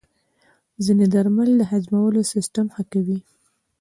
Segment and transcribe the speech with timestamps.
[0.85, 3.19] ځینې درمل د هضمولو سیستم ښه کوي.